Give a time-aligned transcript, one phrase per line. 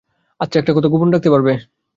[0.39, 1.53] আচ্ছা, একটা কথা গোপন রাখতে পারবে?